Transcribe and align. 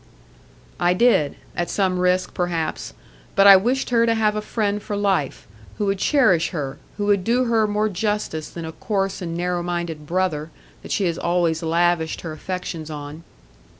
"I 0.79 0.95
did,—at 0.95 1.69
some 1.69 1.99
risk, 1.99 2.33
perhaps. 2.33 2.95
But 3.35 3.45
I 3.45 3.55
wished 3.55 3.91
her 3.91 4.07
to 4.07 4.15
have 4.15 4.35
a 4.35 4.41
friend 4.41 4.81
for 4.81 4.95
life,—who 4.95 5.85
would 5.85 5.99
cherish 5.99 6.49
her, 6.49 6.79
who 6.97 7.05
would 7.05 7.23
do 7.23 7.43
her 7.43 7.67
more 7.67 7.87
justice 7.87 8.49
than 8.49 8.65
a 8.65 8.71
coarse 8.71 9.21
and 9.21 9.37
narrow 9.37 9.61
minded 9.61 10.07
brother, 10.07 10.49
that 10.81 10.91
she 10.91 11.03
has 11.05 11.19
always 11.19 11.61
lavished 11.61 12.21
her 12.21 12.31
affections 12.31 12.89
on." 12.89 13.23